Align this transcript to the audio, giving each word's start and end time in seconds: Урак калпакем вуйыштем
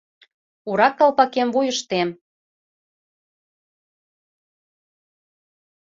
Урак 0.69 0.93
калпакем 0.99 1.47
вуйыштем 1.55 2.09